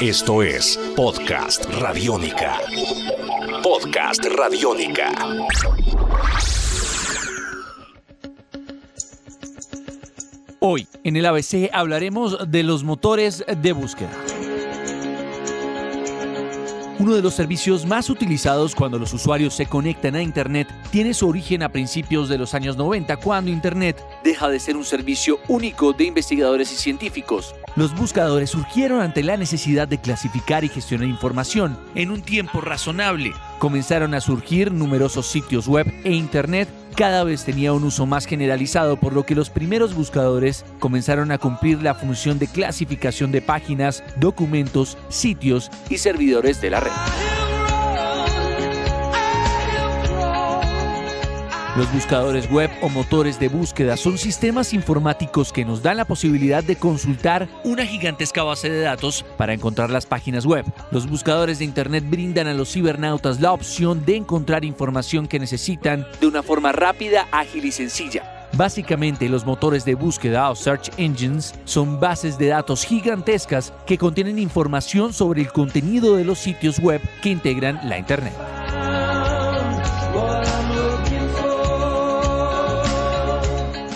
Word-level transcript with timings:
Esto 0.00 0.44
es 0.44 0.78
Podcast 0.94 1.64
Radiónica. 1.80 2.60
Podcast 3.64 4.24
Radiónica. 4.26 5.10
Hoy 10.60 10.86
en 11.02 11.16
el 11.16 11.26
ABC 11.26 11.70
hablaremos 11.72 12.48
de 12.48 12.62
los 12.62 12.84
motores 12.84 13.44
de 13.60 13.72
búsqueda. 13.72 14.12
Uno 17.00 17.14
de 17.14 17.22
los 17.22 17.34
servicios 17.34 17.86
más 17.86 18.10
utilizados 18.10 18.74
cuando 18.74 18.98
los 18.98 19.12
usuarios 19.12 19.54
se 19.54 19.66
conectan 19.66 20.16
a 20.16 20.22
Internet 20.22 20.66
tiene 20.90 21.14
su 21.14 21.28
origen 21.28 21.62
a 21.62 21.68
principios 21.68 22.28
de 22.28 22.38
los 22.38 22.54
años 22.54 22.76
90, 22.76 23.18
cuando 23.18 23.52
Internet 23.52 24.04
deja 24.24 24.48
de 24.48 24.58
ser 24.58 24.76
un 24.76 24.84
servicio 24.84 25.38
único 25.46 25.92
de 25.92 26.06
investigadores 26.06 26.72
y 26.72 26.74
científicos. 26.74 27.54
Los 27.76 27.94
buscadores 27.94 28.50
surgieron 28.50 29.00
ante 29.00 29.22
la 29.22 29.36
necesidad 29.36 29.86
de 29.86 30.00
clasificar 30.00 30.64
y 30.64 30.68
gestionar 30.68 31.06
información 31.06 31.78
en 31.94 32.10
un 32.10 32.20
tiempo 32.20 32.60
razonable. 32.60 33.32
Comenzaron 33.60 34.12
a 34.14 34.20
surgir 34.20 34.72
numerosos 34.72 35.28
sitios 35.28 35.68
web 35.68 35.86
e 36.02 36.12
Internet 36.12 36.68
cada 36.98 37.22
vez 37.22 37.44
tenía 37.44 37.72
un 37.72 37.84
uso 37.84 38.06
más 38.06 38.26
generalizado, 38.26 38.96
por 38.96 39.12
lo 39.12 39.24
que 39.24 39.36
los 39.36 39.50
primeros 39.50 39.94
buscadores 39.94 40.64
comenzaron 40.80 41.30
a 41.30 41.38
cumplir 41.38 41.80
la 41.80 41.94
función 41.94 42.40
de 42.40 42.48
clasificación 42.48 43.30
de 43.30 43.40
páginas, 43.40 44.02
documentos, 44.16 44.98
sitios 45.08 45.70
y 45.88 45.98
servidores 45.98 46.60
de 46.60 46.70
la 46.70 46.80
red. 46.80 47.37
Los 51.78 51.92
buscadores 51.92 52.50
web 52.50 52.72
o 52.82 52.88
motores 52.88 53.38
de 53.38 53.48
búsqueda 53.48 53.96
son 53.96 54.18
sistemas 54.18 54.74
informáticos 54.74 55.52
que 55.52 55.64
nos 55.64 55.80
dan 55.80 55.98
la 55.98 56.04
posibilidad 56.04 56.64
de 56.64 56.74
consultar 56.74 57.48
una 57.62 57.86
gigantesca 57.86 58.42
base 58.42 58.68
de 58.68 58.80
datos 58.80 59.24
para 59.36 59.54
encontrar 59.54 59.88
las 59.88 60.04
páginas 60.04 60.44
web. 60.44 60.64
Los 60.90 61.08
buscadores 61.08 61.60
de 61.60 61.66
Internet 61.66 62.02
brindan 62.10 62.48
a 62.48 62.52
los 62.52 62.72
cibernautas 62.72 63.40
la 63.40 63.52
opción 63.52 64.04
de 64.04 64.16
encontrar 64.16 64.64
información 64.64 65.28
que 65.28 65.38
necesitan 65.38 66.04
de 66.20 66.26
una 66.26 66.42
forma 66.42 66.72
rápida, 66.72 67.28
ágil 67.30 67.66
y 67.66 67.70
sencilla. 67.70 68.48
Básicamente, 68.54 69.28
los 69.28 69.46
motores 69.46 69.84
de 69.84 69.94
búsqueda 69.94 70.50
o 70.50 70.56
search 70.56 70.90
engines 70.96 71.54
son 71.64 72.00
bases 72.00 72.38
de 72.38 72.48
datos 72.48 72.84
gigantescas 72.84 73.72
que 73.86 73.98
contienen 73.98 74.40
información 74.40 75.12
sobre 75.12 75.42
el 75.42 75.52
contenido 75.52 76.16
de 76.16 76.24
los 76.24 76.40
sitios 76.40 76.80
web 76.80 77.00
que 77.22 77.28
integran 77.28 77.78
la 77.88 77.98
Internet. 77.98 78.57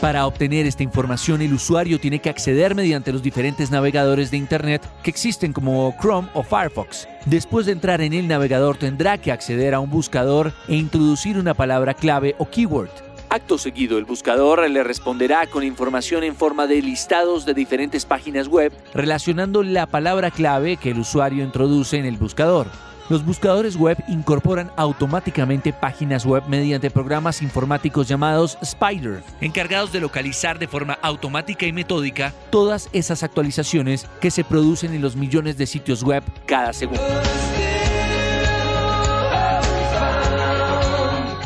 Para 0.00 0.26
obtener 0.26 0.64
esta 0.64 0.82
información, 0.82 1.42
el 1.42 1.52
usuario 1.52 2.00
tiene 2.00 2.20
que 2.20 2.30
acceder 2.30 2.74
mediante 2.74 3.12
los 3.12 3.22
diferentes 3.22 3.70
navegadores 3.70 4.30
de 4.30 4.38
Internet 4.38 4.82
que 5.02 5.10
existen 5.10 5.52
como 5.52 5.94
Chrome 6.00 6.30
o 6.32 6.42
Firefox. 6.42 7.06
Después 7.26 7.66
de 7.66 7.72
entrar 7.72 8.00
en 8.00 8.14
el 8.14 8.26
navegador 8.26 8.78
tendrá 8.78 9.18
que 9.18 9.30
acceder 9.30 9.74
a 9.74 9.80
un 9.80 9.90
buscador 9.90 10.54
e 10.68 10.76
introducir 10.76 11.36
una 11.36 11.52
palabra 11.52 11.92
clave 11.92 12.34
o 12.38 12.48
keyword. 12.48 12.88
Acto 13.28 13.58
seguido, 13.58 13.98
el 13.98 14.06
buscador 14.06 14.68
le 14.70 14.82
responderá 14.82 15.46
con 15.46 15.64
información 15.64 16.24
en 16.24 16.34
forma 16.34 16.66
de 16.66 16.80
listados 16.80 17.44
de 17.44 17.52
diferentes 17.52 18.06
páginas 18.06 18.48
web 18.48 18.72
relacionando 18.94 19.62
la 19.62 19.86
palabra 19.86 20.30
clave 20.30 20.78
que 20.78 20.92
el 20.92 20.98
usuario 20.98 21.44
introduce 21.44 21.98
en 21.98 22.06
el 22.06 22.16
buscador. 22.16 22.68
Los 23.10 23.26
buscadores 23.26 23.74
web 23.74 23.98
incorporan 24.06 24.70
automáticamente 24.76 25.72
páginas 25.72 26.24
web 26.24 26.44
mediante 26.46 26.92
programas 26.92 27.42
informáticos 27.42 28.06
llamados 28.06 28.56
Spider, 28.62 29.24
encargados 29.40 29.90
de 29.90 29.98
localizar 29.98 30.60
de 30.60 30.68
forma 30.68 30.96
automática 31.02 31.66
y 31.66 31.72
metódica 31.72 32.32
todas 32.50 32.88
esas 32.92 33.24
actualizaciones 33.24 34.06
que 34.20 34.30
se 34.30 34.44
producen 34.44 34.94
en 34.94 35.02
los 35.02 35.16
millones 35.16 35.58
de 35.58 35.66
sitios 35.66 36.04
web 36.04 36.22
cada 36.46 36.72
segundo. 36.72 37.02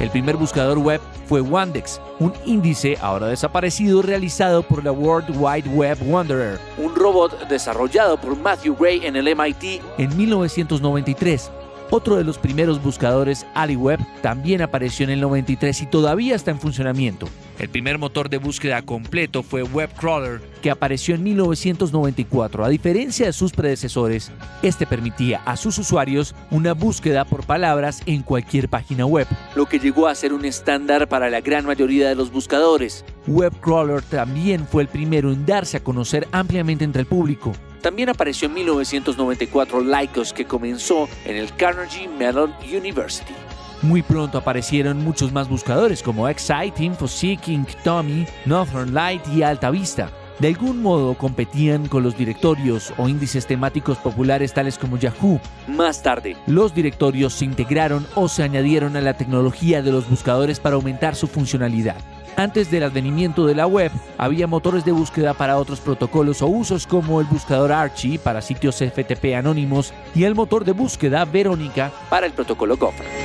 El 0.05 0.11
primer 0.11 0.37
buscador 0.37 0.77
web 0.77 1.01
fue 1.25 1.41
Wandex, 1.41 1.99
un 2.21 2.31
índice 2.45 2.99
ahora 3.01 3.29
desaparecido 3.29 4.03
realizado 4.03 4.63
por 4.63 4.85
la 4.85 4.93
World 4.93 5.35
Wide 5.35 5.67
Web 5.71 5.97
Wanderer, 6.07 6.61
un 6.77 6.95
robot 6.95 7.49
desarrollado 7.49 8.19
por 8.19 8.37
Matthew 8.37 8.77
Gray 8.77 9.07
en 9.07 9.17
el 9.17 9.35
MIT 9.35 9.81
en 9.97 10.15
1993. 10.15 11.51
Otro 11.97 12.17
de 12.17 12.25
los 12.25 12.39
primeros 12.39 12.83
buscadores, 12.83 13.47
AliWeb, 13.55 14.01
también 14.21 14.63
apareció 14.63 15.05
en 15.05 15.11
el 15.11 15.21
93 15.21 15.83
y 15.83 15.87
todavía 15.87 16.35
está 16.35 16.51
en 16.51 16.59
funcionamiento. 16.59 17.29
El 17.57 17.69
primer 17.69 17.99
motor 17.99 18.29
de 18.29 18.39
búsqueda 18.39 18.83
completo 18.83 19.45
fue 19.45 19.63
WebCrawler, 19.63 20.41
que 20.61 20.73
apareció 20.73 21.15
en 21.15 21.23
1994. 21.23 22.65
A 22.65 22.69
diferencia 22.69 23.27
de 23.27 23.33
sus 23.33 23.53
predecesores, 23.53 24.33
este 24.65 24.89
permitía 24.89 25.41
a 25.45 25.57
sus 25.57 25.79
usuarios 25.79 26.35
una 26.51 26.75
búsqueda 26.75 27.25
por 27.25 27.47
palabras 27.47 28.03
en 28.07 28.23
cualquier 28.23 28.69
página 28.69 29.07
web, 29.07 29.29
lo 29.55 29.67
que 29.67 29.79
llegó 29.79 30.09
a 30.09 30.17
ser 30.17 30.33
un 30.33 30.45
estándar 30.45 31.09
para 31.09 31.31
la 31.31 31.43
gran 31.43 31.65
mayoría 31.65 32.09
de 32.09 32.17
los 32.17 32.33
buscadores. 32.33 33.05
WebCrawler 33.29 34.03
también 34.03 34.67
fue 34.67 34.83
el 34.83 34.89
primero 34.89 35.31
en 35.31 35.47
darse 35.47 35.77
a 35.77 35.85
conocer 35.85 36.27
ampliamente 36.33 36.83
entre 36.83 37.03
el 37.03 37.07
público. 37.07 37.53
También 37.85 38.09
apareció 38.09 38.49
en 38.49 38.55
1994 38.55 39.83
Lycos, 39.83 40.33
que 40.33 40.47
comenzó 40.47 41.07
en 41.27 41.37
el 41.37 41.55
Carnegie 41.55 42.09
Mellon 42.09 42.55
University. 42.63 43.35
Muy 43.83 44.01
pronto 44.01 44.39
aparecieron 44.39 45.05
muchos 45.05 45.33
más 45.33 45.51
buscadores 45.51 46.03
como 46.03 46.27
Excite, 46.27 46.83
InfoSeek, 46.83 47.43
Tommy, 47.85 48.27
Northern 48.47 48.95
Light 48.95 49.21
y 49.29 49.43
Alta 49.43 49.71
Vista. 49.71 50.11
De 50.39 50.49
algún 50.49 50.83
modo 50.83 51.15
competían 51.15 51.87
con 51.87 52.03
los 52.03 52.17
directorios 52.17 52.93
o 52.99 53.09
índices 53.09 53.47
temáticos 53.47 53.99
populares 53.99 54.53
tales 54.53 54.79
como 54.79 54.99
Yahoo. 54.99 55.41
Más 55.69 56.03
tarde, 56.03 56.37
los 56.47 56.75
directorios 56.75 57.35
se 57.35 57.45
integraron 57.45 58.07
o 58.17 58.29
se 58.29 58.43
añadieron 58.43 58.97
a 58.97 59.01
la 59.01 59.15
tecnología 59.15 59.81
de 59.81 59.93
los 59.93 60.09
buscadores 60.09 60.59
para 60.59 60.75
aumentar 60.75 61.15
su 61.15 61.29
funcionalidad. 61.29 61.97
Antes 62.37 62.69
del 62.69 62.83
advenimiento 62.83 63.47
de 63.47 63.55
la 63.55 63.69
web, 63.69 63.93
había 64.19 64.49
motores 64.49 64.85
de 64.85 64.91
búsqueda 64.91 65.35
para 65.35 65.57
otros 65.57 65.79
protocolos 65.79 66.43
o 66.43 66.49
usos 66.49 66.85
como 66.85 67.21
el 67.21 67.27
buscador 67.27 67.71
Archie 67.71 68.19
para 68.19 68.43
sitios 68.43 68.77
FTP 68.77 69.37
anónimos 69.37 69.95
y 70.17 70.25
el 70.25 70.35
motor 70.35 70.65
de 70.65 70.73
búsqueda 70.73 71.25
Verónica 71.25 71.93
para 72.11 72.27
el 72.27 72.33
protocolo 72.33 72.77
Gopher. 72.77 73.24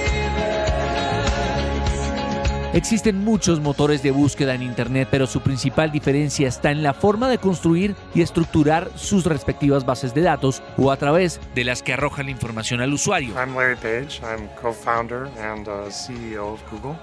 Existen 2.72 3.24
muchos 3.24 3.60
motores 3.60 4.04
de 4.04 4.12
búsqueda 4.12 4.54
en 4.54 4.62
Internet, 4.62 5.08
pero 5.10 5.26
su 5.26 5.42
principal 5.42 5.92
diferencia 5.92 6.48
está 6.48 6.70
en 6.70 6.84
la 6.84 6.94
forma 6.94 7.28
de 7.28 7.40
construir 7.40 7.96
y 8.14 8.22
estructurar 8.22 8.92
sus 8.96 9.26
respectivas 9.26 9.88
bases 9.88 10.14
de 10.14 10.22
datos 10.22 10.62
o 10.78 10.92
a 10.92 10.98
través 10.98 11.42
de 11.56 11.64
las 11.64 11.82
que 11.82 11.94
arrojan 11.94 12.28
la 12.28 12.32
información 12.32 12.80
al 12.80 12.94
usuario. 12.94 13.34
I'm 13.34 13.56
Larry 13.56 13.76
Page. 13.76 14.22
I'm 14.22 14.48
co-founder 14.62 15.30
and 15.40 15.68
uh, 15.68 15.90
CEO 15.90 16.54
of 16.54 16.62
Google. 16.70 16.96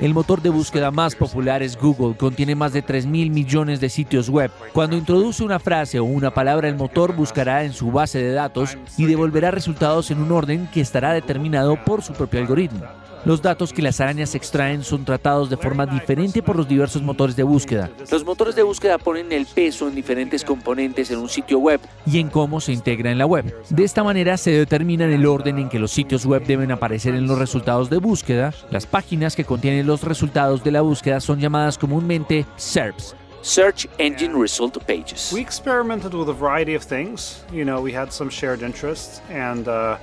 El 0.00 0.14
motor 0.14 0.40
de 0.40 0.50
búsqueda 0.50 0.90
más 0.90 1.14
popular 1.14 1.62
es 1.62 1.78
Google, 1.78 2.16
contiene 2.16 2.54
más 2.54 2.72
de 2.72 2.82
3 2.82 3.06
mil 3.06 3.30
millones 3.30 3.80
de 3.80 3.88
sitios 3.88 4.28
web. 4.28 4.50
Cuando 4.72 4.96
introduce 4.96 5.42
una 5.42 5.58
frase 5.58 5.98
o 5.98 6.04
una 6.04 6.32
palabra, 6.32 6.68
el 6.68 6.76
motor 6.76 7.14
buscará 7.14 7.64
en 7.64 7.72
su 7.72 7.90
base 7.90 8.18
de 8.18 8.32
datos 8.32 8.76
y 8.96 9.06
devolverá 9.06 9.50
resultados 9.50 10.10
en 10.10 10.20
un 10.20 10.32
orden 10.32 10.68
que 10.72 10.80
estará 10.80 11.12
determinado 11.12 11.82
por 11.84 12.02
su 12.02 12.12
propio 12.12 12.40
algoritmo. 12.40 12.80
Los 13.24 13.42
datos 13.42 13.72
que 13.72 13.82
las 13.82 14.00
arañas 14.00 14.34
extraen 14.34 14.84
son 14.84 15.04
tratados 15.04 15.50
de 15.50 15.56
forma 15.56 15.86
diferente 15.86 16.42
por 16.42 16.56
los 16.56 16.68
diversos 16.68 17.02
motores 17.02 17.36
de 17.36 17.42
búsqueda. 17.42 17.90
Los 18.10 18.24
motores 18.24 18.54
de 18.54 18.62
búsqueda 18.62 18.98
ponen 18.98 19.32
el 19.32 19.46
peso 19.46 19.88
en 19.88 19.94
diferentes 19.94 20.44
componentes 20.44 21.10
en 21.10 21.18
un 21.18 21.28
sitio 21.28 21.58
web 21.58 21.80
y 22.06 22.20
en 22.20 22.28
cómo 22.28 22.60
se 22.60 22.72
integra 22.72 23.10
en 23.10 23.18
la 23.18 23.26
web. 23.26 23.54
De 23.70 23.84
esta 23.84 24.04
manera 24.04 24.36
se 24.36 24.50
determina 24.50 25.04
el 25.04 25.26
orden 25.26 25.58
en 25.58 25.68
que 25.68 25.78
los 25.78 25.90
sitios 25.90 26.26
web 26.26 26.44
deben 26.46 26.70
aparecer 26.70 27.14
en 27.14 27.26
los 27.26 27.38
resultados 27.38 27.90
de 27.90 27.98
búsqueda. 27.98 28.54
Las 28.70 28.86
páginas 28.86 29.34
que 29.34 29.44
contienen 29.44 29.86
los 29.86 30.02
resultados 30.02 30.62
de 30.62 30.72
la 30.72 30.80
búsqueda 30.80 31.20
son 31.20 31.40
llamadas 31.40 31.78
comúnmente 31.78 32.46
SERPs, 32.56 33.14
Search 33.42 33.86
Engine 33.98 34.34
Result 34.34 34.84
Pages. 34.86 35.32
We 35.32 35.40
experimented 35.40 36.12
with 36.12 36.28
a 36.28 36.32
variety 36.32 36.74
of 36.74 36.82
things. 36.82 37.44
You 37.52 37.64
know, 37.64 37.80
we 37.80 37.92
had 37.92 38.12
some 38.12 38.30
shared 38.30 38.62
interests 38.62 39.20
and 39.30 39.68
uh, 39.68 39.96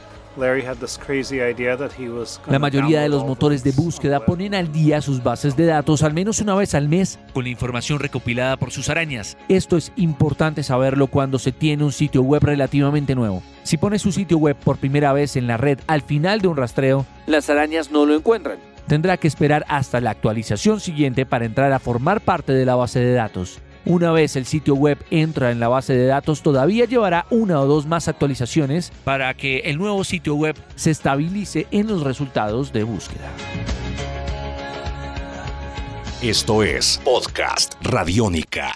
la 2.47 2.59
mayoría 2.59 3.01
de 3.01 3.09
los 3.09 3.25
motores 3.25 3.63
de 3.63 3.71
búsqueda 3.71 4.25
ponen 4.25 4.53
al 4.53 4.71
día 4.71 5.01
sus 5.01 5.23
bases 5.23 5.55
de 5.55 5.65
datos 5.65 6.03
al 6.03 6.13
menos 6.13 6.39
una 6.41 6.55
vez 6.55 6.75
al 6.75 6.89
mes 6.89 7.19
con 7.33 7.43
la 7.43 7.49
información 7.49 7.99
recopilada 7.99 8.57
por 8.57 8.71
sus 8.71 8.89
arañas. 8.89 9.37
Esto 9.47 9.77
es 9.77 9.91
importante 9.95 10.63
saberlo 10.63 11.07
cuando 11.07 11.39
se 11.39 11.51
tiene 11.51 11.83
un 11.83 11.91
sitio 11.91 12.21
web 12.21 12.43
relativamente 12.43 13.15
nuevo. 13.15 13.43
Si 13.63 13.77
pones 13.77 14.01
su 14.01 14.11
sitio 14.11 14.37
web 14.37 14.55
por 14.55 14.77
primera 14.77 15.13
vez 15.13 15.35
en 15.35 15.47
la 15.47 15.57
red 15.57 15.79
al 15.87 16.01
final 16.01 16.41
de 16.41 16.47
un 16.47 16.57
rastreo, 16.57 17.05
las 17.25 17.49
arañas 17.49 17.91
no 17.91 18.05
lo 18.05 18.15
encuentran. 18.15 18.57
Tendrá 18.87 19.17
que 19.17 19.27
esperar 19.27 19.65
hasta 19.67 19.99
la 19.99 20.11
actualización 20.11 20.79
siguiente 20.79 21.25
para 21.25 21.45
entrar 21.45 21.73
a 21.73 21.79
formar 21.79 22.21
parte 22.21 22.53
de 22.53 22.65
la 22.65 22.75
base 22.75 22.99
de 22.99 23.13
datos. 23.13 23.59
Una 23.85 24.11
vez 24.11 24.35
el 24.35 24.47
sitio 24.47 24.73
web 24.73 24.97
entra 25.11 25.51
en 25.51 25.59
la 25.59 25.67
base 25.67 25.93
de 25.93 26.07
datos, 26.07 26.41
todavía 26.41 26.85
llevará 26.85 27.27
una 27.29 27.59
o 27.61 27.67
dos 27.67 27.85
más 27.85 28.07
actualizaciones 28.07 28.91
para 29.03 29.33
que 29.35 29.59
el 29.59 29.77
nuevo 29.77 30.03
sitio 30.03 30.33
web 30.33 30.55
se 30.75 30.89
estabilice 30.89 31.67
en 31.69 31.87
los 31.87 32.01
resultados 32.01 32.73
de 32.73 32.83
búsqueda. 32.83 33.29
Esto 36.23 36.63
es 36.63 36.99
Podcast 37.03 37.75
Radiónica. 37.81 38.73